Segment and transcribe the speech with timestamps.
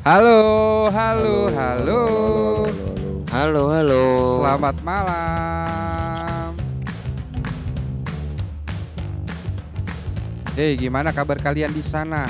[0.00, 2.00] Halo, halo, halo.
[3.28, 4.04] Halo, halo.
[4.40, 6.56] Selamat malam.
[10.56, 12.24] Hei, gimana kabar kalian di sana?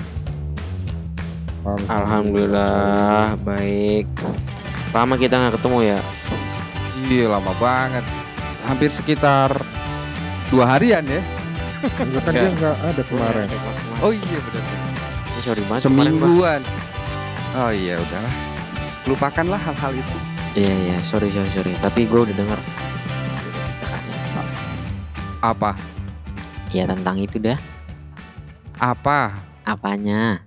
[1.86, 4.10] Alhamdulillah baik.
[4.90, 6.00] Lama kita nggak ketemu ya.
[7.06, 8.02] Iya, lama banget.
[8.66, 9.54] Hampir sekitar
[10.50, 11.22] dua harian ya.
[11.86, 13.46] Enggak kan dia nggak ada kemarin.
[14.02, 14.64] Oh iya benar.
[15.38, 15.86] Eh, sorry kemarin, Bang.
[15.86, 16.62] Semingguan.
[17.50, 18.34] Oh iya udahlah.
[19.10, 20.16] Lupakanlah hal-hal itu.
[20.54, 21.74] Iya iya sorry sorry sorry.
[21.82, 22.58] Tapi gue udah denger
[23.34, 24.16] cerita-ceritanya.
[25.42, 25.74] Apa?
[26.70, 27.58] Ya tentang itu dah.
[28.78, 29.42] Apa?
[29.66, 30.46] Apanya?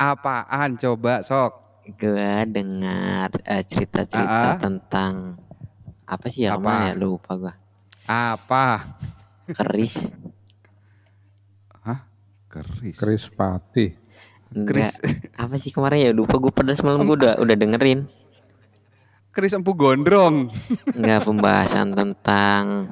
[0.00, 1.60] Apaan coba sok?
[2.00, 3.62] Gue dengar eh, Ah, ah.
[3.62, 5.36] cerita-cerita tentang
[6.04, 6.88] apa sih ya Apa?
[6.88, 7.54] ya lupa gue.
[8.08, 8.88] Apa?
[9.52, 10.16] Keris.
[12.48, 12.94] Keris.
[12.94, 14.03] Chris Pati.
[14.54, 14.94] Enggak.
[15.34, 18.06] Apa sih kemarin ya lupa gue pada semalam gue udah udah dengerin.
[19.34, 20.46] Keris empu gondrong.
[20.94, 22.86] Enggak pembahasan tentang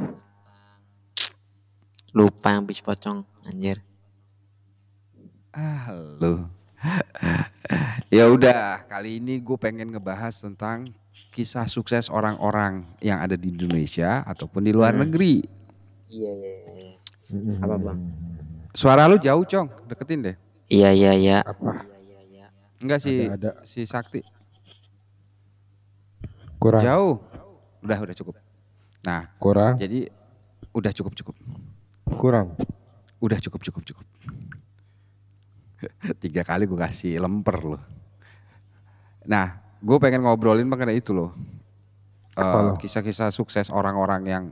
[2.13, 3.79] lupa yang bis pocong anjir.
[5.55, 6.49] Ah, lu.
[8.17, 10.91] ya udah, kali ini gue pengen ngebahas tentang
[11.31, 15.07] kisah sukses orang-orang yang ada di Indonesia ataupun di luar Hmm.
[15.07, 15.41] negeri.
[16.11, 16.93] Iya iya iya.
[17.63, 17.99] Apa, Bang?
[18.75, 19.69] Suara lu jauh, Cong.
[19.89, 20.37] Deketin deh.
[20.73, 21.37] Iya iya iya.
[21.45, 21.85] Apa?
[22.01, 22.47] Iya iya.
[22.81, 23.69] Enggak sih, Ada, ada.
[23.69, 24.25] si Sakti.
[26.57, 26.81] Kurang.
[26.81, 27.21] Jauh.
[27.85, 28.41] Udah, udah cukup.
[29.05, 29.77] Nah, Kurang.
[29.77, 30.09] jadi
[30.73, 31.37] udah cukup cukup.
[32.17, 32.57] Kurang.
[33.21, 34.07] Udah cukup cukup cukup.
[36.23, 37.83] Tiga kali gue kasih lemper loh.
[39.29, 41.35] Nah, gue pengen ngobrolin mengenai itu loh.
[42.33, 42.81] Eh, Apa?
[42.81, 44.45] Kisah-kisah sukses orang-orang yang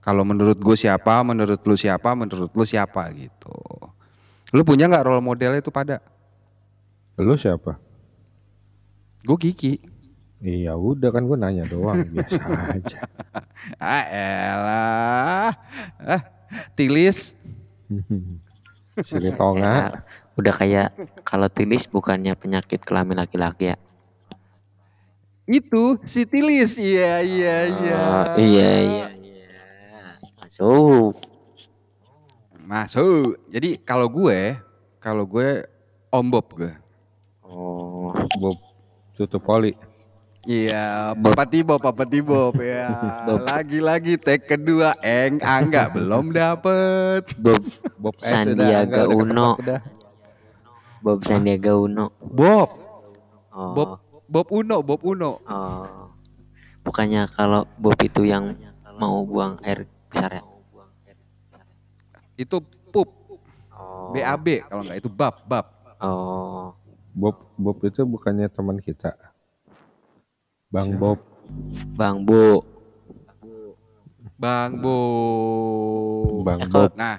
[0.00, 3.52] kalau menurut gue siapa, menurut lu siapa, menurut lu siapa gitu.
[4.50, 6.02] Lu punya nggak role model itu pada?
[7.14, 7.78] Lu siapa?
[9.22, 9.78] Gue Kiki.
[10.40, 12.40] Iya udah kan gue nanya doang biasa
[12.74, 12.98] aja.
[13.76, 15.52] Ah elah.
[16.00, 16.22] Ah,
[16.74, 17.36] tilis.
[19.06, 19.62] Sili Tonga.
[19.62, 19.86] Ya,
[20.34, 20.88] udah kayak
[21.22, 23.76] kalau tilis bukannya penyakit kelamin laki-laki ya.
[25.46, 26.74] Itu si tilis.
[26.80, 27.98] Iya, iya, iya.
[28.00, 29.54] Oh, iya iya iya.
[30.40, 31.29] Masuk.
[32.70, 33.34] Masuk.
[33.50, 34.54] Jadi kalau gue,
[35.02, 35.66] kalau gue
[36.14, 36.70] Om Bob gue.
[37.42, 38.54] Oh, Bob
[39.18, 39.74] tutup poli.
[40.46, 42.88] Iya, Bapak Tibob, Bapak Tibob ya.
[43.50, 47.26] Lagi-lagi take kedua, Eng Angga belum dapet.
[47.42, 47.58] Bob
[48.02, 49.48] Bob S Sandiaga udah, Uno.
[51.02, 52.14] Bob Sandiaga Uno.
[52.22, 52.70] Bob,
[53.50, 53.74] Oh.
[53.74, 53.90] Bob,
[54.30, 55.42] Bob Uno, Bob Uno.
[55.42, 56.14] Oh.
[56.86, 58.54] Bukannya kalau Bob itu yang
[58.94, 60.42] mau buang air besar ya?
[62.40, 62.56] Itu
[62.88, 63.08] pup,
[63.70, 64.12] Oh.
[64.12, 65.66] BAB kalau nggak itu bab, bab.
[66.00, 66.72] Oh.
[67.12, 69.12] Bob Bob itu bukannya teman kita.
[70.68, 71.00] Bang Siapa?
[71.02, 71.18] Bob.
[71.94, 72.60] Bang Bu.
[74.36, 74.98] Bang Bo.
[76.40, 76.92] Bang Eh, kok- Bob.
[76.94, 77.16] Nah,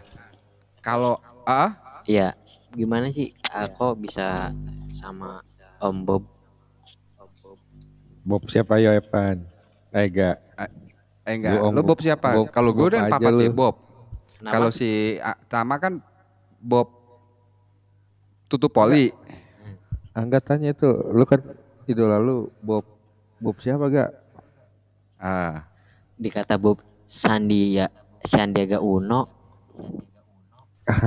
[0.80, 2.34] kalau ah, Iya.
[2.72, 4.50] Gimana sih aku bisa
[4.90, 5.44] sama
[5.78, 6.24] Om Bob?
[8.22, 9.44] Bob siapa ya Evan?
[9.92, 10.38] Eh enggak.
[11.22, 12.38] eh enggak, lo Bob siapa?
[12.48, 13.50] Kalau gue aja Papa lu.
[13.52, 13.91] Bob.
[14.42, 14.54] Kenapa?
[14.58, 16.02] Kalau si Tama kan
[16.58, 16.90] Bob
[18.50, 19.14] tutup poli.
[20.18, 21.46] Anggatannya itu lu kan
[21.86, 22.84] idola lu Bob
[23.38, 24.12] Bob siapa gak?
[25.22, 25.70] Ah,
[26.18, 27.94] dikata Bob Sandia
[28.26, 29.30] Sandiaga Uno,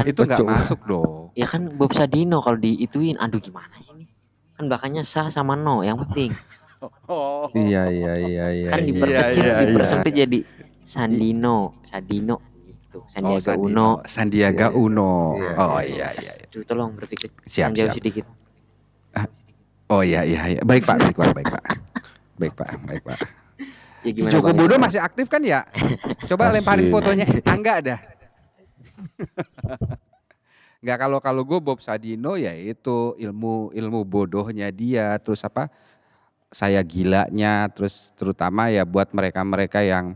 [0.06, 1.34] itu nggak masuk dong.
[1.34, 4.06] ya kan Bob Sadino kalau diituin, aduh gimana sih ini?
[4.54, 6.30] Kan belakangnya sa sama no, yang penting
[7.08, 7.48] Oh.
[7.56, 8.68] Iya iya iya iya.
[8.68, 8.88] kan iya.
[8.92, 9.64] diperkecil, iya, iya.
[9.72, 10.38] dipersempit jadi
[10.84, 12.53] Sandino, Sadino
[12.94, 13.66] gitu, Oh, Sandiaga Sandino.
[13.66, 13.88] Uno.
[14.06, 14.78] Sandiaga Iya, iya.
[14.78, 15.12] Uno.
[15.34, 16.32] Iya, oh iya, iya iya.
[16.38, 16.46] iya.
[16.46, 17.98] Aduh, tolong berpikir Siap, yang jauh siap.
[17.98, 18.24] sedikit.
[19.84, 20.60] Oh iya iya iya.
[20.64, 21.62] Baik Pak, baik Pak, baik Pak.
[22.40, 23.18] Baik Pak, baik Pak.
[24.04, 24.58] Ya gimana Joko Bang?
[24.64, 25.60] Bodo masih aktif kan ya?
[26.24, 26.56] Coba Masih.
[26.60, 27.24] lemparin fotonya.
[27.48, 28.00] Angga dah.
[30.84, 35.72] Enggak kalau kalau gue Bob Sadino ya itu ilmu ilmu bodohnya dia terus apa
[36.52, 40.12] saya gilanya terus terutama ya buat mereka-mereka yang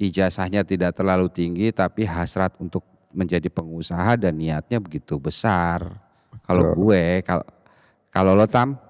[0.00, 2.82] ijazahnya tidak terlalu tinggi tapi hasrat untuk
[3.12, 6.00] menjadi pengusaha dan niatnya begitu besar.
[6.46, 7.44] Kalau gue kalau
[8.08, 8.80] kalau lo tam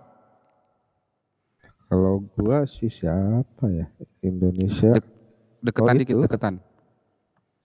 [1.90, 3.90] Kalau gua sih siapa ya?
[4.22, 4.94] Indonesia
[5.58, 6.22] deketan Oh, dikit itu.
[6.22, 6.54] deketan.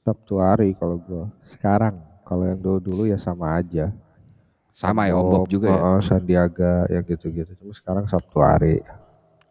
[0.01, 1.29] Sabtu hari kalau gua.
[1.45, 3.93] Sekarang kalau yang dulu dulu ya sama aja.
[4.73, 5.79] Sama ya Om Bob juga ya.
[5.79, 7.53] oh, Sandiaga yang gitu-gitu.
[7.61, 8.81] Cuma sekarang Sabtu hari.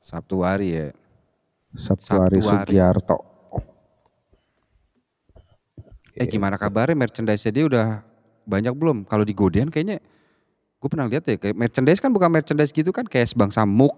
[0.03, 0.87] Sabtu hari ya.
[1.79, 2.75] Sabtu, Sabtu hari hari.
[2.75, 3.19] Sugiarto.
[6.15, 8.01] Eh gimana kabarnya merchandise dia udah
[8.47, 9.03] banyak belum?
[9.07, 9.99] Kalau di Godean kayaknya
[10.85, 13.97] Gue pernah lihat ya kayak merchandise kan bukan merchandise gitu kan kayak sebangsa muk.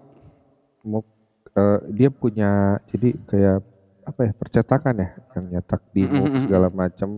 [0.87, 1.03] Muk
[1.51, 3.59] eh, dia punya jadi kayak
[4.07, 7.09] apa ya percetakan ya yang nyetak di Mm, mm, Muk mm, segala macam.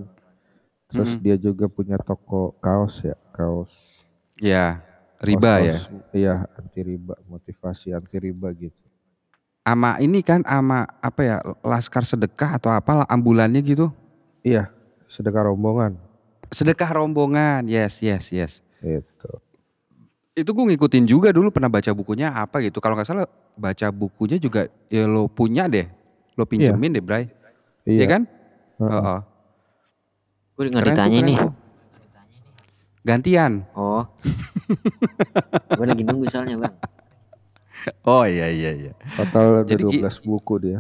[0.90, 1.22] Terus Mm.
[1.22, 4.02] dia juga punya toko kaos ya, kaos.
[4.42, 4.82] Ya,
[5.22, 5.78] riba ya.
[5.78, 8.82] kaos-kaos, Iya, anti riba, motivasi anti riba gitu.
[9.70, 13.94] Ama ini kan ama apa ya laskar sedekah atau apa ambulannya gitu.
[14.42, 14.74] Iya,
[15.10, 15.98] sedekah rombongan
[16.50, 17.66] Sedekah rombongan.
[17.66, 18.54] Yes, yes, yes.
[18.80, 19.30] itu.
[20.34, 22.80] Itu gue ngikutin juga dulu pernah baca bukunya apa gitu.
[22.80, 25.86] Kalau nggak salah baca bukunya juga ya lo punya deh.
[26.34, 27.30] Lo pinjemin deh, Bray.
[27.84, 28.06] Iya Iya.
[28.08, 28.22] kan?
[28.82, 28.90] Heeh.
[28.90, 29.20] Heeh.
[30.56, 31.38] Gue nggak Keren tuh, ditanya keren nih.
[33.00, 33.54] Gantian.
[33.74, 34.04] Oh.
[35.78, 36.76] gue lagi nunggu soalnya bang.
[38.04, 38.92] Oh iya iya iya.
[39.16, 40.80] Total ada Jadi gi- 12 buku dia.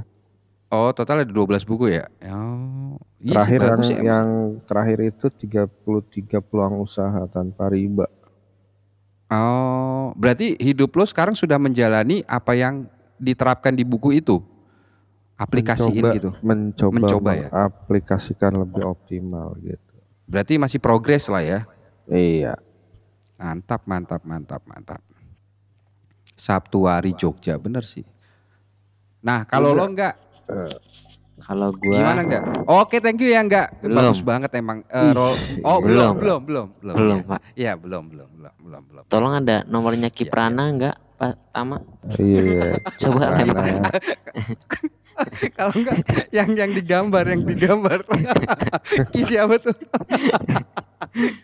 [0.69, 2.05] Oh total ada 12 buku ya?
[2.29, 4.27] Oh, iya sih, Terakhir yang, bagus ya yang
[4.69, 8.05] terakhir itu 33 peluang usaha tanpa riba.
[9.29, 12.85] Oh, berarti hidup lo sekarang sudah menjalani apa yang
[13.17, 14.41] diterapkan di buku itu?
[15.37, 16.29] Aplikasiin Mencoba- gitu.
[16.45, 17.47] Mencoba, Mencoba ya?
[17.49, 19.93] aplikasikan lebih optimal gitu.
[20.29, 21.59] Berarti masih progres lah ya.
[22.05, 22.57] Iya.
[23.41, 25.01] Mantap, mantap, mantap, mantap.
[26.37, 28.05] Sabtu hari Jogja, bener sih.
[29.19, 30.15] Nah, kalau lo enggak,
[31.39, 32.43] Kalau gue gimana enggak?
[32.67, 33.71] Oke, thank you ya enggak.
[33.79, 33.95] Belum.
[34.03, 34.83] Bagus banget emang.
[34.85, 36.95] Eh, roll- Oh, belum, belum, belum, belum.
[36.95, 37.25] belum ya.
[37.25, 37.39] pak.
[37.55, 39.03] Iya, belum, belum, belum, belum, belum.
[39.07, 41.77] Tolong ada nomornya Iya, Kiprana nggak Pak Tama?
[42.13, 42.75] Iya.
[43.01, 43.87] Coba lempar.
[45.57, 45.95] Kalau enggak
[46.29, 48.03] yang yang digambar, yang digambar.
[49.15, 49.75] Ki siapa tuh?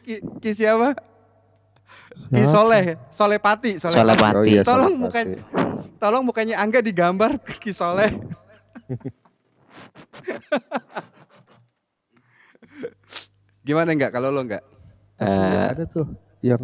[0.01, 0.91] Ki, Ki siapa?
[2.31, 2.43] Ki?
[2.47, 3.95] Soleh, Soleh Pati, Soleh.
[3.95, 4.31] Soleh Pati.
[4.33, 4.49] Oh Pati.
[4.49, 5.39] iya, Tolong mukanya,
[5.97, 8.11] tolong mukanya Angga digambar Ki Soleh.
[13.65, 14.63] Gimana enggak kalau lo enggak?
[15.17, 16.05] Eh, Iya, ada tuh
[16.45, 16.61] yang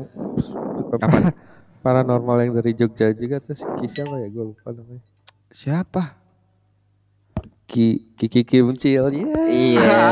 [0.94, 1.34] apa,
[1.86, 5.02] paranormal yang dari Jogja juga tuh si Ki siapa ya gue lupa namanya.
[5.50, 6.04] Siapa?
[7.66, 9.10] Ki Ki Ki Muncil.
[9.10, 9.42] Iya.
[9.50, 10.02] iya.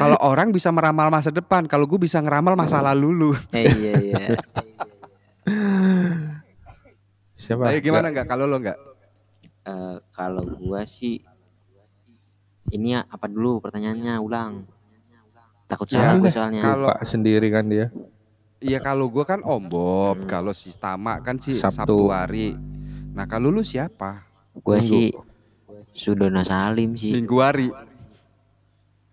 [0.00, 3.30] Kalau orang bisa meramal masa depan, kalau gue bisa ngeramal masa lalu lu.
[3.52, 4.24] Eh, iya iya.
[7.44, 7.68] Siapa?
[7.68, 8.78] Ayo gimana enggak kalau lo enggak?
[9.62, 11.20] Eh, kalau gua sih
[12.70, 14.64] ini ya apa dulu pertanyaannya ulang.
[15.64, 16.32] Takut Ya, salah gue boleh.
[16.32, 16.60] soalnya.
[16.60, 17.88] Kalau- sendiri kan dia.
[18.58, 21.84] Iya kalau gue kan Om Bob, kalau si Tama kan si Sabtu.
[21.84, 22.56] Sabtu, hari.
[23.12, 24.24] Nah kalau lu siapa?
[24.54, 24.88] Gue Minggu.
[24.88, 25.06] sih
[25.86, 27.12] Sudona Salim sih.
[27.12, 27.68] Minggu hari.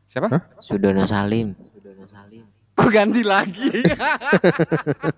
[0.06, 0.28] Siapa?
[0.30, 0.42] Hah?
[0.58, 1.52] Sudona Salim.
[1.74, 2.48] Sudona Salim.
[2.72, 3.72] Kok ganti lagi?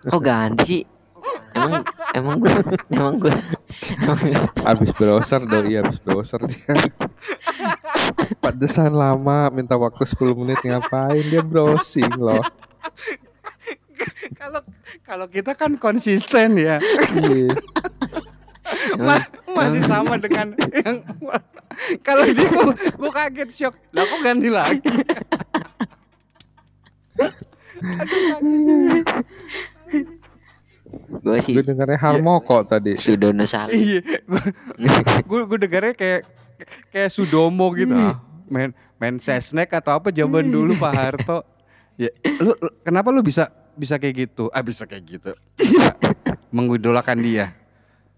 [0.04, 0.81] Kok ganti sih?
[1.63, 1.83] Emang
[2.13, 2.54] emang gue
[2.92, 3.33] emang gue
[4.68, 6.75] Abis browser doi, abis browser dia.
[8.44, 12.44] Pantesan lama minta waktu 10 menit ngapain dia browsing loh.
[14.38, 14.62] Kalau
[15.07, 16.77] kalau kita kan konsisten ya.
[17.15, 17.56] Iya.
[19.00, 20.98] Ma- masih sama dengan yang
[22.06, 22.48] kalau dia
[22.98, 23.75] gua kaget shock.
[23.94, 24.81] Lah kok ganti lagi?
[31.24, 33.00] Gue sih Gue dengarnya Harmoko tadi.
[33.00, 33.80] Sudona Salim.
[33.80, 34.02] Iya.
[35.30, 36.22] Gue gue dengarnya kayak
[36.92, 37.96] kayak Sudomo gitu.
[37.96, 38.20] Ah,
[38.52, 41.48] main main sesnek atau apa zaman dulu Pak Harto.
[41.96, 42.12] Ya,
[42.44, 44.52] lu, lu- kenapa lu bisa bisa kayak gitu?
[44.52, 45.32] Ah bisa kayak gitu.
[45.56, 45.96] Bisa
[46.56, 47.56] mengidolakan dia.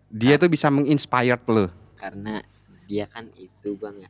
[0.10, 1.70] Dia tuh bisa menginspired lu.
[1.96, 2.42] Karena
[2.86, 4.10] dia kan itu bang ya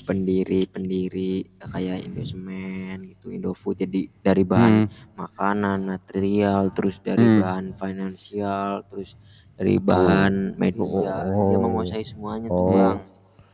[0.00, 4.88] pendiri-pendiri kayak Indosemen gitu, Indofood jadi dari bahan Hmm.
[5.18, 7.40] makanan, material, terus dari Hmm.
[7.42, 9.18] bahan finansial, terus
[9.54, 11.60] dari bahan media, dia Oh.
[11.60, 12.72] menguasai semuanya tuh Oh.
[12.72, 12.98] bang.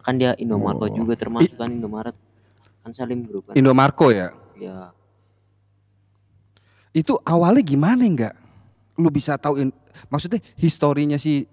[0.04, 0.92] Kan dia Indomaret Oh.
[0.92, 2.14] juga termasuk kan Indomaret,
[2.84, 3.54] kan Salim Group kan.
[3.58, 4.30] Indomarko ya.
[4.56, 4.92] Ya,
[6.96, 8.32] Itu awalnya gimana enggak?
[8.96, 9.76] Lu bisa tahu in-
[10.08, 11.44] maksudnya historinya si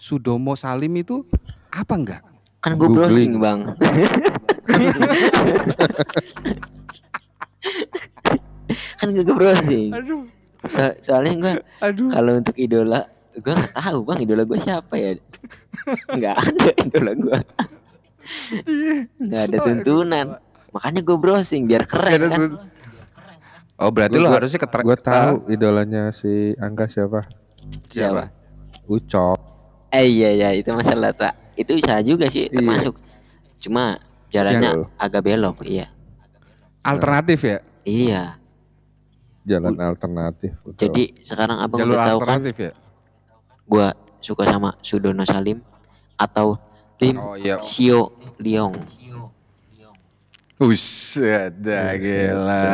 [0.00, 1.20] Sudomo Salim itu
[1.68, 2.22] apa enggak?
[2.66, 3.60] Kan gue browsing bang.
[8.98, 9.90] kan gue browsing.
[9.92, 10.26] Aduh,
[10.66, 11.52] So- soalnya gue
[12.10, 15.14] kalau untuk idola gue nggak tahu bang idola gue siapa ya
[16.10, 17.38] nggak ada idola gue
[18.66, 18.94] Iya.
[19.14, 20.26] nggak ada tuntunan
[20.72, 22.42] makanya gue browsing biar keren kan
[23.76, 27.28] Oh berarti Gua- gua- harusnya keter Gue tahu idolanya si Angga siapa?
[27.86, 28.32] siapa?
[28.88, 29.38] Ucok.
[29.88, 32.54] eh iya iya itu masalah tak itu bisa juga sih Iya.
[32.54, 32.94] termasuk
[33.58, 33.98] cuma
[34.28, 35.86] jalannya Yang- agak belok iya
[36.80, 37.58] Alternatif ya?
[37.82, 38.22] iya
[39.42, 40.58] Jalan alternatif.
[40.60, 40.80] betul.
[40.80, 42.72] jadi sekarang abang Jalur udah tahu kan alternatif ya?
[43.64, 45.58] gue suka sama Sudono Salim
[46.16, 46.58] atau
[46.96, 47.60] Lim Oh iya.
[47.60, 48.72] Sio Liong
[50.56, 52.64] Buset dah gila.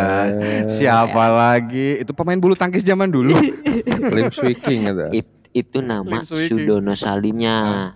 [0.70, 1.98] Siapa lagi?
[1.98, 3.34] Itu pemain bulu tangkis zaman dulu.
[4.14, 5.06] Lim Swee King gitu.
[5.12, 6.22] It- itu nama.
[6.22, 7.90] Sudono Salimnya.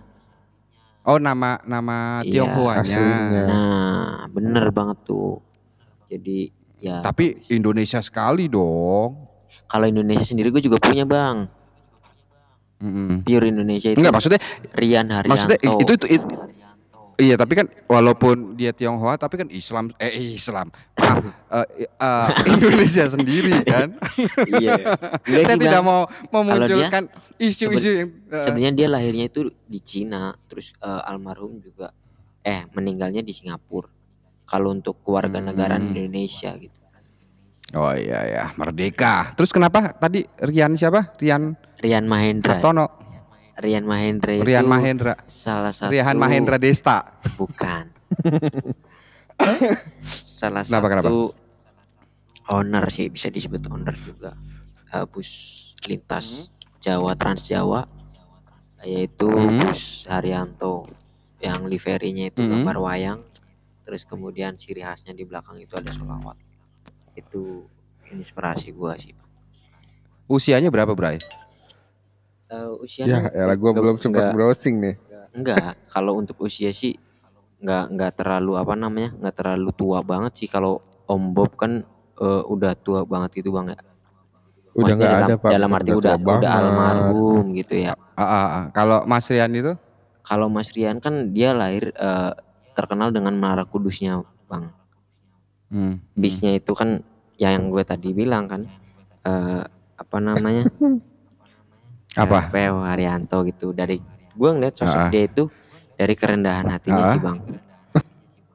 [1.07, 2.83] Oh nama nama Iya, Tionghoanya.
[2.99, 3.43] aslinya.
[3.47, 5.39] Nah, bener banget tuh.
[6.05, 9.23] Jadi ya Tapi Indonesia sekali dong.
[9.65, 11.47] kalau Indonesia sendiri gue juga punya bang.
[12.77, 13.23] Mm-mm.
[13.23, 14.39] Pure Indonesia itu Enggak maksudnya
[14.71, 15.31] Rian Haryanto.
[15.33, 16.25] maksudnya itu itu, itu
[17.17, 20.69] Iya tapi kan walaupun dia Tionghoa tapi kan Islam eh Islam
[21.47, 23.95] Ah, eh, eh, Indonesia sendiri kan.
[24.61, 24.75] iya.
[25.25, 27.09] Saya tidak mau memunculkan
[27.41, 31.89] isu-isu yang eh, Sebenarnya dia lahirnya itu di Cina, terus eh, almarhum juga
[32.43, 33.89] eh meninggalnya di Singapura.
[34.45, 35.89] Kalau untuk keluarga Hmm.
[35.89, 36.77] Indonesia gitu.
[37.75, 39.33] Oh iya ya merdeka.
[39.35, 41.17] Terus kenapa tadi Rian siapa?
[41.19, 42.61] Rian Rian Mahendra.
[42.61, 43.06] Hartono,
[43.57, 47.17] Rian Mahendra itu Rian Mahendra, salah satu Rian Mahendra Desta.
[47.35, 47.89] bukan.
[50.37, 51.07] salah Kenapa, kenapa?
[51.09, 51.33] satu
[52.53, 54.31] owner sih bisa disebut owner juga
[54.89, 55.29] eh, bus
[55.83, 57.83] lintas Jawa Trans Jawa
[58.81, 59.59] yaitu Hmm.
[59.59, 60.87] bus Haryanto
[61.41, 62.61] yang liverinya itu Hmm.
[62.63, 63.19] gambar wayang
[63.83, 66.37] terus kemudian ciri khasnya di belakang itu ada solawat
[67.13, 67.65] itu
[68.07, 69.13] inspirasi gua sih
[70.27, 71.19] Usianya berapa Bray?
[72.47, 74.95] Eh, Ya, usianya elah gue enggak- belum sempat enggak- browsing nih.
[75.31, 76.95] Enggak, kalau untuk usia sih
[77.57, 81.83] nggak nggak terlalu apa namanya nggak terlalu tua banget sih kalau Om Bob kan
[82.17, 83.79] eh, udah tua banget gitu bang ya.
[84.73, 85.49] Udah Maksudnya nggak dalam, ada pak.
[85.51, 86.49] dalam arti udah udah banget.
[86.49, 87.93] almarhum gitu ya.
[88.13, 88.63] Ah, ah, ah.
[88.71, 89.73] Kalau Mas Rian itu?
[90.21, 92.31] Kalau Mas Rian kan dia lahir eh,
[92.73, 94.71] terkenal dengan Menara Kudusnya bang.
[95.67, 95.99] Hmm.
[96.13, 97.03] Bisnya itu kan
[97.35, 98.61] ya yang gue tadi bilang kan
[99.21, 99.61] eh,
[99.93, 100.63] apa namanya
[102.19, 102.49] Apa?
[102.49, 102.81] P.O.
[102.81, 105.09] Haryanto gitu dari gue ngeliat sosok Ah.
[105.09, 105.49] dia itu
[105.93, 107.11] dari kerendahan hatinya Ah.
[107.11, 107.39] sih bang.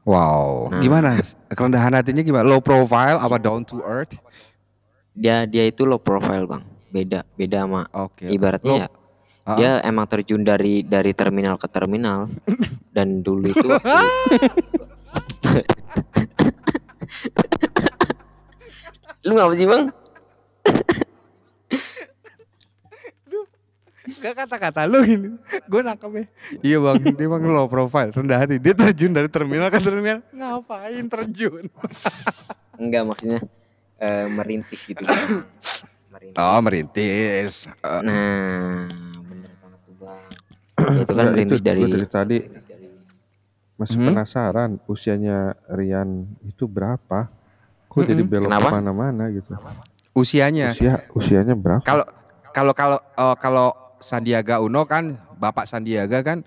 [0.02, 0.83] Wow, Nah.
[0.83, 1.14] gimana?
[1.49, 2.42] Kerendahan hatinya gimana?
[2.42, 4.19] Low profile apa down to earth?
[5.12, 6.62] Dia dia itu low profile bang.
[6.88, 8.26] Beda beda sama Oke.
[8.26, 8.88] ibaratnya Low- ya
[9.42, 9.54] Ah.
[9.54, 12.26] dia emang terjun dari dari terminal ke terminal
[12.95, 13.69] dan dulu itu
[19.23, 19.85] lu ngapa sih bang
[24.21, 25.38] Gak kata-kata lu ini.
[25.71, 26.28] Gue nangkepnya.
[26.61, 28.61] Iya bang, dia bang low profile, rendah hati.
[28.61, 30.21] Dia terjun dari terminal ke terminal.
[30.35, 31.64] Ngapain terjun?
[32.76, 33.38] enggak maksudnya
[33.97, 35.07] eh, merintis gitu
[36.11, 36.40] merintis.
[36.40, 37.54] Oh merintis.
[37.71, 38.90] Eh, nah
[39.23, 40.25] bener banget tuh bang
[40.99, 42.38] itu kan merintis itu dari dari tadi
[43.78, 44.07] masih Hmm?
[44.14, 47.31] penasaran usianya Rian itu berapa?
[47.87, 49.54] Kok jadi belok ke mana-mana gitu?
[50.12, 50.71] usianya.
[50.75, 51.83] Usia usianya berapa?
[51.83, 52.04] Kalau
[52.50, 53.69] kalau kalau oh, kalau
[54.05, 56.45] Sandiaga Uno kan Bapak Sandiaga kan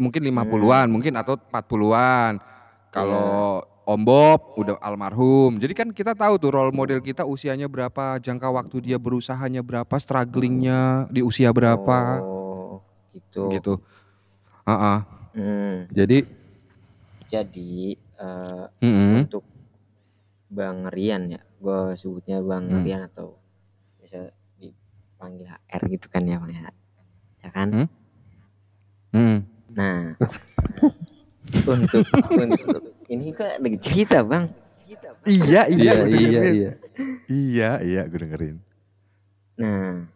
[0.00, 2.40] mungkin 50-an, mungkin atau 40-an.
[2.90, 5.58] Kalau Om Bob udah almarhum.
[5.58, 9.90] Jadi kan kita tahu tuh role model kita usianya berapa, jangka waktu dia berusahanya berapa,
[9.98, 12.78] strugglingnya di usia berapa oh,
[13.10, 13.74] gitu, gitu.
[14.62, 14.98] Heeh.
[15.30, 16.18] Hmm, Jadi
[17.26, 19.26] jadi eh, Mm-mm.
[19.26, 19.46] untuk
[20.50, 22.82] Bang Rian ya, gue sebutnya Bang Hmm.
[22.82, 23.38] Rian atau
[24.02, 24.34] bisa
[25.20, 26.72] dipanggil HR gitu kan ya Bang ya,
[27.44, 27.68] ya kan?
[27.68, 27.88] Hmm.
[29.12, 29.38] Mm.
[29.76, 30.16] Nah,
[31.76, 34.48] untuk untuk ini kok lagi cerita Bang.
[35.28, 36.70] Iya, iya, iya iya iya.
[37.28, 38.56] Iya, iya, gue dengerin.
[39.60, 40.08] Nah,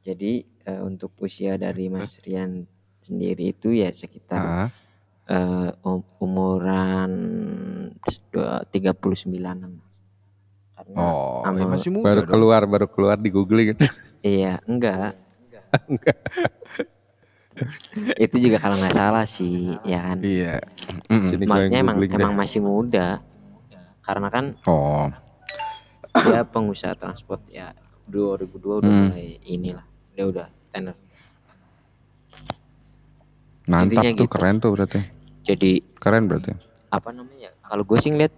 [0.00, 0.32] jadi
[0.64, 2.64] eh, untuk usia dari Mas Rian
[3.04, 4.68] sendiri itu ya sekitar Ah,
[5.28, 7.12] eh, um- umuran
[8.32, 9.76] dua- 39-an.
[10.72, 12.32] Karena Oh, ya masih muda Baru dong.
[12.32, 13.76] keluar baru keluar di googling.
[14.28, 15.16] Iya, enggak.
[18.16, 20.18] itu juga kalau nggak salah sih, ya kan.
[20.20, 20.60] Iya.
[21.42, 22.12] Maksudnya emang deh.
[22.12, 23.18] emang masih muda.
[24.00, 25.08] Karena kan Oh,
[26.14, 27.72] dia pengusaha transport ya
[28.06, 28.46] 2002
[28.78, 29.04] udah Hmm.
[29.10, 29.84] mulai inilah.
[30.12, 30.96] Dia udah tenar.
[33.66, 34.32] mantap Intinya tuh, gitu.
[34.32, 35.00] keren tuh berarti.
[35.42, 36.52] Jadi Keren berarti.
[36.88, 37.52] apa namanya?
[37.60, 38.32] Kalau gue sih ngeliat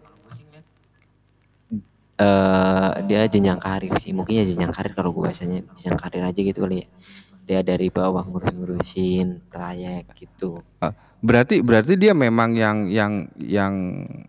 [2.20, 4.12] eh dia jenjang karir sih.
[4.12, 6.86] Mungkin ya jenjang karir kalau gue biasanya jenjang karir aja gitu kali ya.
[7.40, 10.60] Dia dari bawah ngurus-ngurusin trayek gitu.
[11.20, 13.72] Berarti berarti dia memang yang yang yang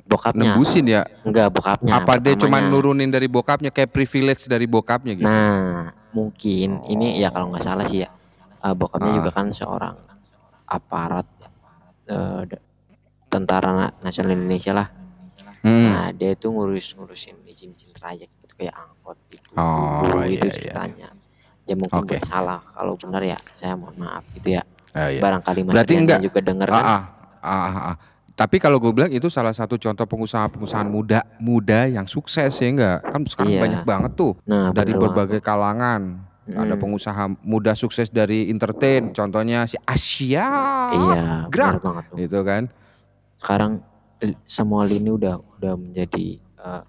[0.03, 1.07] Bokapnya nembusin ya?
[1.23, 1.91] enggak bokapnya.
[1.99, 5.23] Apa dia cuma nurunin dari bokapnya kayak privilege dari bokapnya gitu?
[5.23, 8.09] Nah, mungkin ini ya kalau nggak salah sih ya.
[8.61, 9.17] eh, bokapnya Ah.
[9.17, 9.95] juga kan seorang
[10.65, 11.25] aparat
[12.05, 12.63] eh, da-
[13.25, 14.87] tentara Na- nasional Indonesia lah.
[15.61, 15.87] Hmm.
[15.87, 19.47] Nah, dia itu ngurus-ngurusin izin-izin trayek gitu kayak angkot gitu.
[19.53, 20.53] Oh, Dulu iya, itu iya.
[20.57, 21.07] ceritanya.
[21.63, 22.59] Ya mungkin gue salah.
[22.73, 24.65] Kalau benar ya saya mohon maaf gitu ya.
[24.91, 25.21] Ah, iya.
[25.21, 26.19] Barangkali Mas Berarti enggak.
[26.19, 26.83] juga denger Ah, kan.
[26.83, 27.03] ah,
[27.39, 27.97] ah, ah, ah.
[28.31, 32.97] Tapi kalau gue bilang itu salah satu contoh pengusaha-pengusaha muda muda yang sukses ya enggak?
[33.05, 33.61] Kan sekarang Iya.
[33.61, 36.25] banyak banget tuh Nah, dari berbagai kalangan.
[36.43, 36.81] Ada Mm.
[36.81, 40.41] pengusaha muda sukses dari entertain, contohnya si Asia.
[40.91, 41.79] Iya, gerak.
[41.79, 42.17] banget tuh.
[42.17, 42.63] Itu kan.
[43.37, 43.71] Sekarang
[44.45, 46.83] semua lini udah udah menjadi eh,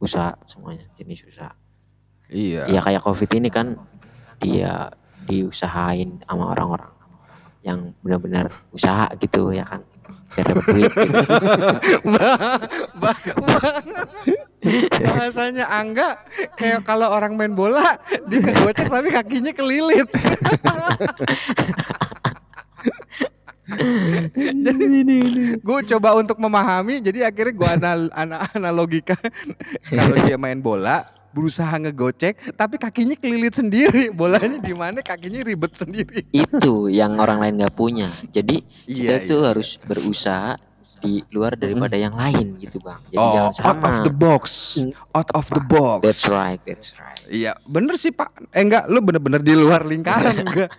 [0.00, 1.52] usaha semuanya jenis usaha.
[2.32, 2.68] Iya.
[2.68, 3.76] Ya kayak covid ini kan
[4.40, 4.90] dia
[5.24, 6.92] diusahain sama orang-orang
[7.64, 9.80] yang benar-benar usaha gitu ya kan
[10.36, 11.20] biar dapat duit gitu.
[15.00, 16.18] Bahasanya Angga
[16.58, 17.96] kayak kalau orang main bola
[18.28, 20.08] dia kegocek tapi kakinya kelilit.
[25.64, 29.16] gue coba untuk memahami jadi akhirnya gue anal, ana- analogikan
[29.88, 34.14] kalau dia main bola berusaha ngegocek tapi kakinya kelilit sendiri.
[34.14, 36.22] Bolanya di mana kakinya ribet sendiri.
[36.30, 38.06] Itu yang orang lain nggak punya.
[38.30, 39.46] Jadi Iya, kita tuh iya.
[39.50, 40.54] harus berusaha
[41.02, 43.02] di luar daripada yang lain gitu bang.
[43.10, 44.44] Jadi oh jangan out sama of the box.
[45.10, 46.00] Out of the box.
[46.06, 47.18] That's right that's right.
[47.26, 48.30] Iya bener sih pak.
[48.54, 50.70] Eh enggak lu bener-bener di luar lingkaran enggak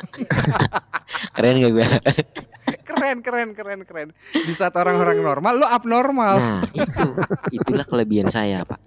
[1.35, 1.85] keren gak gue
[2.83, 7.07] keren keren keren keren di saat orang-orang normal lu abnormal nah itu
[7.51, 8.79] itulah kelebihan saya pak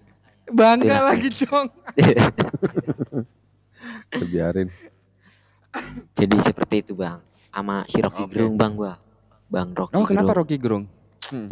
[0.48, 1.00] bangga Iya.
[1.04, 1.66] lagi cong
[4.30, 4.68] biarin
[6.12, 8.32] jadi seperti itu bang sama si Rocky Oke.
[8.32, 8.96] Gerung bang gua
[9.46, 10.38] bang Rocky oh kenapa Gerung.
[10.38, 10.84] Rocky Gerung
[11.28, 11.50] Hmm.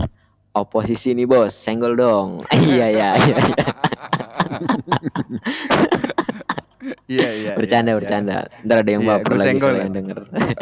[0.50, 3.68] oposisi nih bos senggol dong iya iya iya iya.
[7.06, 9.82] iya iya bercanda iya, bercanda ntar ada yang Iya, baper gua lagi senggol kalau ya.
[9.82, 10.56] yang denger iya.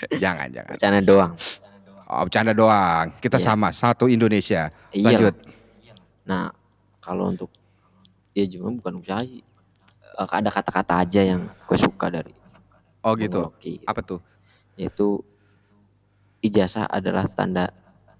[0.22, 0.72] jangan jangan.
[0.76, 1.32] Bercanda doang.
[2.06, 3.06] Oh bercanda doang.
[3.18, 3.46] Kita Iya.
[3.50, 4.70] sama satu Indonesia.
[4.94, 5.04] Iya.
[5.04, 5.34] Lanjut.
[6.26, 6.50] Nah
[7.02, 7.50] kalau untuk
[8.34, 9.42] ya cuma bukan usaha sih.
[10.16, 12.32] Eh, ada kata-kata aja yang gue suka dari
[13.04, 13.52] oh gitu.
[13.84, 14.20] Apa tuh?
[14.80, 15.20] Yaitu
[16.40, 17.68] ijazah adalah tanda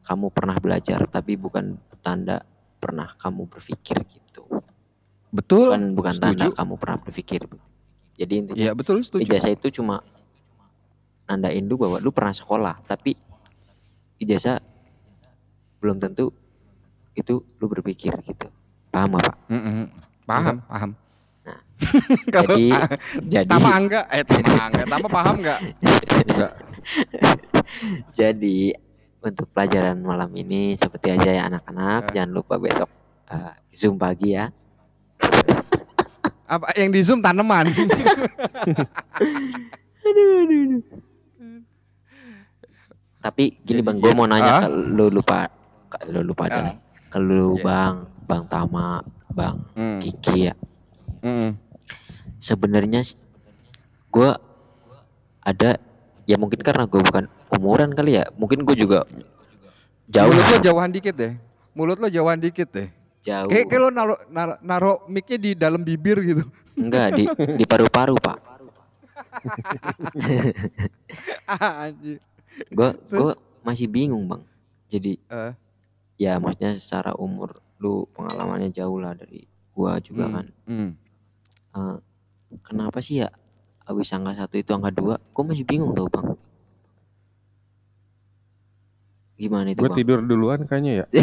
[0.06, 2.45] kamu pernah belajar tapi bukan tanda
[2.78, 4.47] pernah kamu berpikir gitu.
[5.35, 5.75] Betul.
[5.75, 7.42] Bukan bukan tanda kamu pernah berpikir.
[8.16, 9.28] Jadi intinya iya betul setuju.
[9.28, 10.00] ijazah itu cuma
[11.26, 13.19] nandain lu bahwa lu pernah sekolah tapi
[14.23, 14.62] ijazah
[15.82, 16.32] belum tentu
[17.17, 18.49] itu lu berpikir gitu.
[18.93, 19.36] Paham gak pak?
[19.52, 19.86] Mm-mm.
[20.26, 20.91] paham paham?
[21.47, 21.60] Nah,
[22.34, 22.65] jadi
[23.23, 25.60] jadi Tama Angga eh Tama Angga Tama paham nggak?
[26.26, 26.52] Enggak.
[28.15, 28.75] Jadi
[29.23, 32.10] untuk pelajaran malam ini seperti aja ya anak-anak.
[32.10, 32.12] Eh.
[32.15, 32.89] jangan lupa besok
[33.30, 34.50] eh, zoom pagi ya.
[36.47, 37.67] Apa yang di zoom tanaman
[43.26, 44.32] tapi gini Jadi bang gue mau gitu.
[44.32, 44.60] nanya Ah?
[44.62, 45.39] ke lu lupa
[45.91, 46.50] ke lu lupa Ah.
[46.62, 46.76] deh
[47.08, 47.62] ke lu Iya.
[47.65, 48.89] bang bang Tama
[49.28, 49.99] bang Hmm.
[49.99, 50.54] Kiki ya
[51.21, 51.58] Mm-mm.
[52.39, 53.02] sebenarnya
[54.08, 54.30] gue
[55.43, 55.71] ada
[56.23, 59.02] ya mungkin karena gue bukan umuran kali ya mungkin gue juga
[60.06, 61.32] jauh mulut lo jauhan dikit deh
[61.73, 62.89] mulut lo jauhan dikit deh
[63.21, 67.25] jauh kayak kayak lo naro naro, naro mic-nya di dalam bibir gitu enggak di
[67.56, 68.39] di paru-paru pak
[71.47, 72.19] Ah, anjir
[72.66, 74.42] gue gue masih bingung bang.
[74.86, 75.52] Jadi Eh.
[76.16, 80.47] ya maksudnya secara umur lu pengalamannya jauh lah dari gua juga Hmm, kan.
[80.64, 80.90] hmm.
[81.76, 81.97] Eh,
[82.62, 83.28] kenapa sih ya
[83.84, 85.21] abis angka satu itu angka dua?
[85.30, 86.32] Gue masih bingung tau bang.
[89.36, 89.99] Gimana itu gue bang?
[89.99, 91.06] tidur duluan kayaknya ya.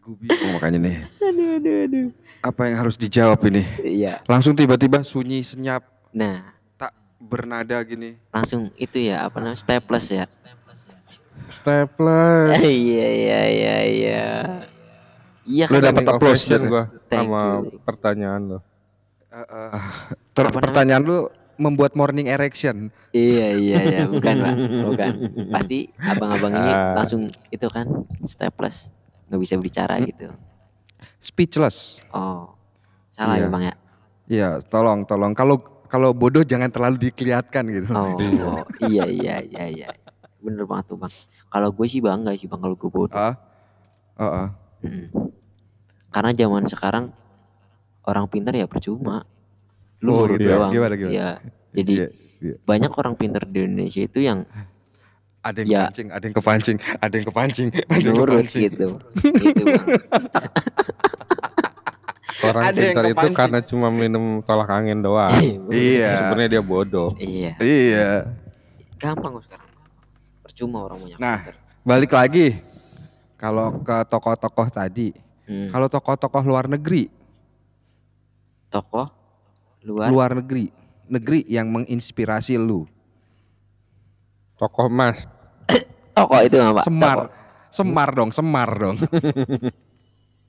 [0.00, 0.96] Gue bingung makanya nih.
[2.40, 3.62] Apa yang harus dijawab ini?
[3.82, 4.24] iya.
[4.24, 5.84] Langsung tiba-tiba sunyi senyap.
[6.10, 6.56] Nah.
[6.74, 8.16] Tak bernada gini.
[8.30, 10.24] langsung itu ya apa namanya staples ya.
[11.48, 12.56] Staples.
[12.62, 14.24] Iya iya iya iya.
[15.42, 15.92] Iya Lu kan?
[15.92, 17.80] Standing applause dari- gua sama you.
[17.82, 18.58] pertanyaan lo
[20.30, 20.62] ter- Apa namanya?
[20.62, 21.18] pertanyaan lu
[21.56, 22.88] membuat morning erection.
[23.10, 24.02] iya iya iya.
[24.06, 24.54] Bukan pak.
[24.86, 25.12] Bukan.
[25.50, 26.94] Pasti abang-abang ini Ah.
[26.96, 27.84] langsung itu kan
[28.22, 28.88] staples.
[29.26, 30.30] Nggak bisa bicara gitu
[31.18, 32.04] Speechless.
[32.10, 32.52] oh
[33.08, 33.46] salah Iya.
[33.46, 33.74] ya bang ya
[34.30, 35.58] Iya, tolong tolong kalau
[35.90, 37.90] kalau bodoh jangan terlalu dikelihatkan gitu.
[37.90, 38.14] Oh,
[38.86, 39.88] iya iya iya iya.
[40.38, 41.10] Bener banget tuh bang.
[41.50, 43.10] Kalau gue sih bangga sih bang kalau gue bodoh.
[43.10, 43.34] Ah.
[44.14, 44.48] Oh, oh.
[44.86, 45.10] Mm.
[46.08, 47.10] Karena zaman sekarang
[48.06, 49.26] orang pintar ya percuma.
[49.98, 50.62] Lu Oh, gitu ya?
[50.62, 50.70] doang.
[50.70, 51.10] Gimana, gimana?
[51.10, 51.28] Iya.
[51.74, 52.06] Jadi Iya,
[52.38, 52.54] iya.
[52.62, 54.46] banyak orang pintar di Indonesia itu yang
[55.40, 55.78] Ada yang Ya.
[55.82, 58.62] kepancing, ada yang kepancing, ada yang kepancing, ada yang kepancing.
[58.66, 58.88] gitu.
[59.40, 59.84] Itu bang.
[62.42, 65.30] orang Ada yang pintar itu karena cuma minum tolak angin doang
[65.68, 66.10] Iya.
[66.24, 67.52] sebenarnya dia bodoh iya.
[67.58, 68.08] Iya.
[68.96, 69.68] Gampang kok sekarang.
[70.40, 71.54] Percuma orang banyak Nah, pintar.
[71.82, 72.46] balik lagi.
[73.34, 75.10] Kalau ke tokoh-tokoh tadi,
[75.42, 75.68] Hmm.
[75.68, 77.06] kalau tokoh-tokoh luar negeri,
[78.68, 79.06] Tokoh
[79.82, 80.06] luar.
[80.08, 80.70] luar negeri,
[81.06, 82.86] negeri yang menginspirasi lu?
[84.60, 85.24] Tokoh emas.
[86.12, 86.84] Toko itu mah pak.
[86.84, 87.16] Semar.
[87.16, 87.32] Toko.
[87.70, 88.96] Semar dong, Semar dong.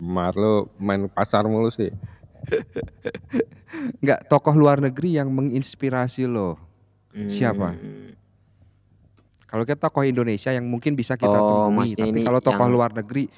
[0.02, 1.93] Mar lu main pasar mulu sih.
[4.02, 6.58] Enggak, tokoh luar negeri yang menginspirasi lo.
[7.13, 7.69] Siapa?
[7.71, 8.10] Hmm,
[9.45, 12.91] Kalau kita tokoh Indonesia yang mungkin bisa kita Oh, temui, tapi kalau tokoh yang- luar
[12.91, 13.30] negeri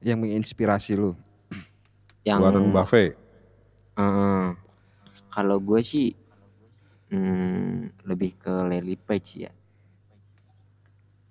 [0.00, 1.16] yang menginspirasi lu.
[2.20, 3.16] yang Warren Buffett.
[3.96, 4.48] Eh,
[5.30, 6.12] kalau gue sih
[7.08, 9.52] hmm, lebih ke Larry Page ya.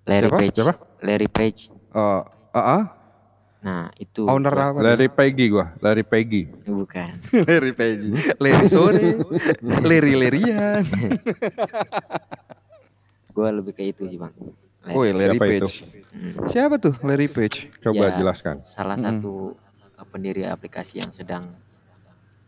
[0.10, 0.39] Larry Siapa?
[0.41, 0.56] Page.
[0.58, 0.74] Siapa?
[1.00, 1.62] Larry Page.
[1.91, 2.84] Oh, uh,
[3.60, 4.80] Nah itu owner gua- apa?
[4.82, 6.48] Larry Peggy gua, Larry Peggy.
[6.63, 7.12] bukan.
[7.48, 8.02] Larry Page.
[8.39, 9.19] Larry sore,
[9.84, 10.84] Larry Lerian.
[13.30, 14.34] Gue lebih ke itu sih bang.
[14.82, 15.60] Larry Woi, Larry Siapa itu?
[15.60, 15.76] Page.
[16.48, 17.58] Siapa tuh Larry Page?
[17.80, 18.56] Coba Ya, jelaskan.
[18.63, 19.54] Salah satu
[19.95, 21.43] uh, pendiri aplikasi yang sedang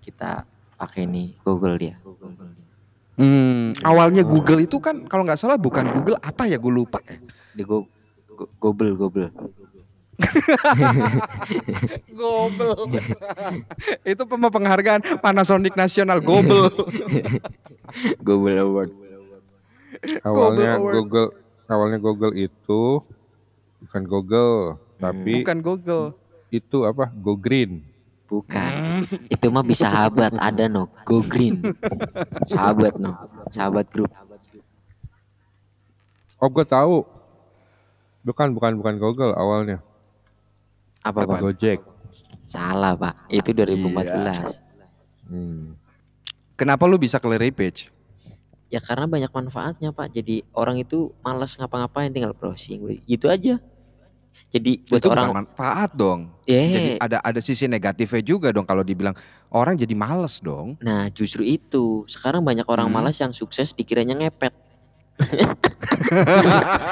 [0.02, 0.44] kita
[0.76, 1.96] pakai nih Google dia.
[3.14, 6.98] Hmm, awalnya Google itu kan kalau nggak salah bukan Google apa ya gue lupa.
[7.52, 7.86] Di Go,
[8.30, 9.30] Go- Google Google.
[12.14, 12.78] Gobel.
[14.04, 16.70] itu penghargaan Panasonic Nasional Gobel.
[18.28, 18.92] Google Award.
[20.24, 20.94] Awalnya Award.
[20.96, 21.28] Google
[21.66, 23.02] awalnya Google itu
[23.82, 24.54] bukan Google,
[24.98, 26.06] tapi Bukan Google.
[26.50, 27.10] itu apa?
[27.12, 27.82] Go Green.
[28.28, 29.04] Bukan.
[29.28, 30.88] Itu mah bisa sahabat ada no.
[31.04, 31.60] Go Green.
[32.52, 33.12] Sahabat no.
[33.50, 34.08] Sahabat grup.
[36.38, 37.04] Oh, gue tahu.
[38.22, 39.82] Bukan, bukan, bukan Google awalnya.
[41.02, 41.30] Apa Apaan?
[41.34, 41.40] pak?
[41.42, 41.80] Gojek.
[42.46, 43.26] Salah pak.
[43.28, 44.62] Itu 2014.
[45.26, 45.74] Hmm.
[46.54, 47.90] Kenapa lu bisa ke Larry Page?
[48.70, 50.14] Ya karena banyak manfaatnya pak.
[50.14, 53.02] Jadi orang itu malas ngapa-ngapain tinggal browsing.
[53.04, 53.58] Gitu aja.
[54.52, 56.32] Jadi buat itu orang bukan manfaat dong.
[56.48, 56.72] Eh.
[56.72, 59.16] Jadi ada ada sisi negatifnya juga dong kalau dibilang
[59.52, 60.80] orang jadi males dong.
[60.80, 62.96] Nah justru itu sekarang banyak orang Hmm.
[62.96, 64.56] malas yang sukses dikiranya ngepet.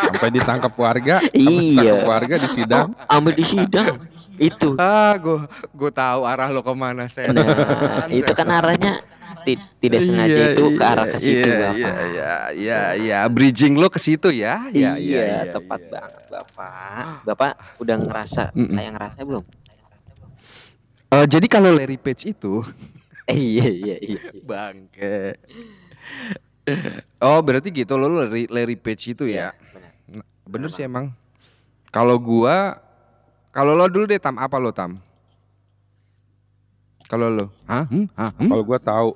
[0.05, 1.15] Sampai ditangkap warga.
[1.33, 2.05] Iya.
[2.05, 2.87] Warga di sidang.
[3.05, 3.97] Ambil di sidang
[4.37, 4.75] itu.
[4.79, 7.33] Ah, gue gue tahu arah lo ke mana saya.
[7.33, 9.01] Nah itu kan arahnya
[9.43, 11.75] ti- tidak sengaja itu ke arah ke situ iya, bapak.
[11.75, 14.67] Iya, iya, iya, iya, bridging lo ke situ ya.
[14.71, 17.05] Iya, Iya, tepat banget bapak.
[17.25, 19.43] Bapak udah ngerasa kayak ngerasa belum?
[21.09, 22.61] Eh, jadi kalau Larry Page itu
[23.25, 24.21] Eh, iya iya iya.
[24.41, 25.37] bangke.
[27.19, 29.51] Oh, berarti gitu lo Larry, Larry Page itu ya.
[29.69, 29.91] Benar.
[30.11, 31.11] Nah, Bener sih emang.
[31.89, 32.79] Kalau gua
[33.49, 35.01] kalau lo dulu deh Tam, apa lo Tam?
[37.05, 37.89] Kalau lo, hah?
[37.89, 38.05] Hmm?
[38.13, 38.29] Hah?
[38.37, 38.47] Hmm?
[38.47, 39.09] Kalau gue tahu,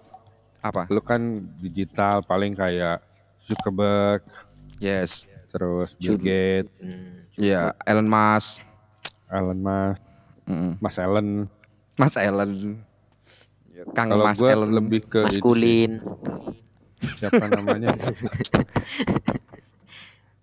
[0.60, 0.90] Apa?
[0.90, 1.22] lu kan
[1.60, 3.06] digital paling kayak
[3.40, 4.26] Zuckerberg,
[4.80, 5.30] Yes.
[5.48, 8.66] terus Bill Gates, Hmm, Iya, Elon Musk.
[9.30, 10.02] Elon Musk,
[10.44, 10.74] Mm-mm.
[10.82, 11.46] Mas Allen.
[11.94, 12.82] Mas Ellen.
[13.94, 14.70] Kang Kalau Mas Ellen.
[14.74, 15.38] lebih ke itu sih.
[15.38, 15.92] maskulin.
[17.18, 17.94] Siapa namanya?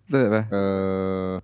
[0.07, 0.41] Itu apa?
[0.47, 1.37] Eh,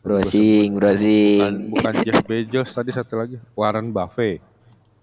[0.00, 1.52] Browsing, bukan, browsing.
[1.76, 4.40] bukan Jeff Bezos tadi satu lagi Warren Buffett.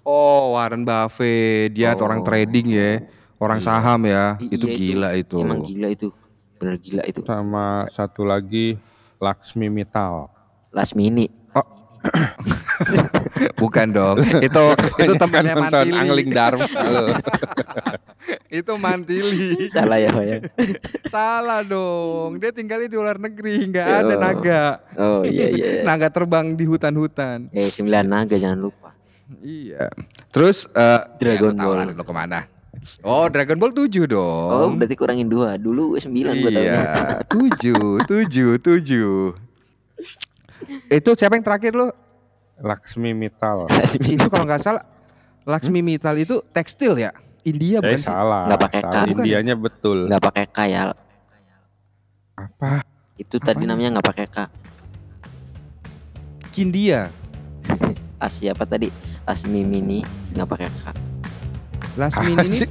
[0.01, 2.09] Oh, Warren Buffett, dia tuh Oh.
[2.09, 3.05] orang trading ya,
[3.37, 4.41] orang saham ya.
[4.41, 5.37] I- itu iya, gila itu.
[5.37, 6.09] Emang gila itu.
[6.57, 7.21] Bener gila itu.
[7.21, 8.81] sama satu lagi
[9.21, 10.33] Laksmi Mittal.
[10.73, 11.29] Last mini.
[13.55, 14.17] Bukan dong.
[14.47, 14.63] itu
[14.97, 15.97] itu Kan temennya nonton Mantili.
[15.97, 16.67] Angling Dharma.
[18.49, 19.67] Itu Mantili.
[19.67, 20.37] Salah ya, ya.
[21.05, 22.39] Salah dong.
[22.39, 24.19] Dia tinggalnya di luar negeri, nggak ada Oh.
[24.19, 24.63] naga.
[24.95, 25.67] Oh iya iya.
[25.87, 27.47] Naga terbang di hutan-hutan.
[27.51, 28.91] Eh sembilan naga jangan lupa.
[29.39, 29.87] Iya.
[30.31, 31.91] Terus eh Dragon ya, Ball.
[31.91, 32.39] lo ke mana?
[33.03, 34.47] Oh, Dragon Ball 7 dong.
[34.47, 35.55] Oh berarti kurangin dua.
[35.55, 36.63] Dulu sembilan gue tahu.
[36.63, 36.83] Iya,
[37.27, 39.15] tujuh, tujuh, tujuh.
[40.87, 41.91] Itu siapa yang terakhir lo?
[42.57, 43.67] Laksmi Mittal.
[43.69, 44.17] Last mini.
[44.17, 44.83] Itu kalau nggak salah,
[45.43, 47.13] Laksmi Mittal itu tekstil ya?
[47.41, 48.03] India Eh bukan sih?
[48.03, 48.43] salah.
[48.45, 48.91] Nggak pakai Salah.
[48.91, 48.95] K.
[48.97, 49.13] Bukan ya?
[49.39, 49.97] Indianya betul.
[50.05, 50.81] Nggak pakai K ya.
[52.35, 52.71] Apa?
[53.15, 53.71] Itu tadi Apanya?
[53.71, 54.37] namanya nggak pakai K.
[56.51, 57.07] Kindia,
[58.19, 58.89] Asia apa tadi?
[59.23, 60.01] Lasmi mini
[60.33, 60.83] nggak pakai K.
[61.95, 62.69] Lasmi Apa ini sih?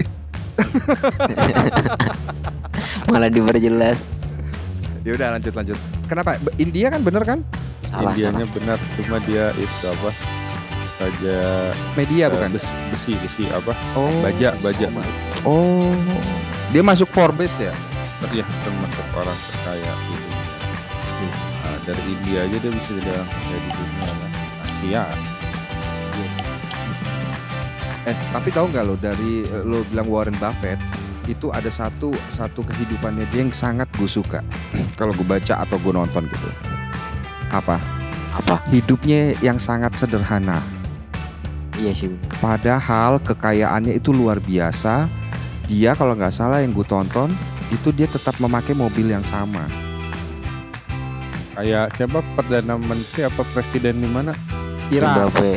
[3.11, 4.07] Malah diperjelas.
[5.03, 5.79] Ya udah lanjut lanjut.
[6.07, 6.38] Kenapa?
[6.57, 7.38] India kan bener kan?
[7.87, 8.55] Salah Indianya salah.
[8.59, 10.11] benar, cuma dia itu apa?
[10.96, 11.37] Saja
[11.92, 12.51] Media eh, bukan?
[12.57, 13.72] besi, besi, besi apa?
[13.94, 14.11] Oh.
[14.25, 14.87] Baja, baja.
[15.44, 15.92] Oh.
[16.72, 17.72] Dia masuk Forbes ya?
[18.20, 20.29] Tapi ya termasuk orang terkaya gitu.
[21.62, 24.31] Nah, dari India aja dia bisa jadi orang terkaya di dunia lah.
[24.64, 25.05] Asia.
[28.07, 30.79] Eh, tapi tahu nggak lo dari eh, lo bilang Warren Buffett
[31.27, 34.46] itu ada satu satu kehidupannya dia yang sangat gue suka
[34.99, 36.49] kalau gue baca atau gue nonton gitu.
[37.57, 37.81] Apa?
[38.37, 38.61] Apa?
[38.69, 40.61] Hidupnya yang sangat sederhana.
[41.77, 42.12] Iya sih.
[42.40, 45.09] Padahal kekayaannya itu luar biasa.
[45.66, 47.33] Dia kalau nggak salah yang gue tonton
[47.73, 49.66] itu dia tetap memakai mobil yang sama.
[51.57, 54.37] Kayak siapa perdana menteri apa presiden di mana?
[54.92, 55.57] Zimbabwe.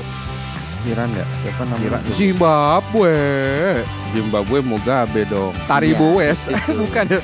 [0.87, 1.25] Iran ya?
[1.43, 1.99] Siapa namanya?
[1.99, 2.13] tuh?
[2.15, 3.15] Zimbabwe.
[4.15, 5.51] Zimbabwe Mugabe dong.
[5.67, 6.47] Taribo West.
[6.51, 6.71] itu.
[6.87, 7.19] Bukan ya?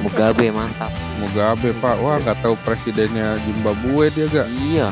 [0.00, 0.92] Mugabe mantap.
[1.18, 1.96] Mugabe Pak.
[1.98, 4.48] Wah nggak tahu presidennya Zimbabwe dia gak?
[4.48, 4.86] Iya,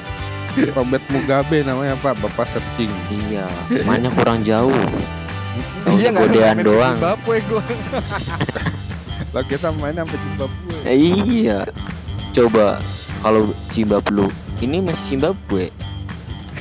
[0.76, 2.16] Robert Mugabe namanya Pak.
[2.24, 2.92] Bapak searching.
[3.12, 3.44] iya.
[3.84, 4.72] Mainnya kurang jauh.
[5.84, 6.96] Tahu Iya nggak godean doang.
[6.96, 7.64] Zimbabwe gue.
[9.36, 10.76] Lah kita main sampai Zimbabwe.
[10.84, 11.64] Eh, iya.
[12.32, 12.80] Coba
[13.20, 14.28] kalau Zimbabwe
[14.64, 15.68] ini masih Zimbabwe.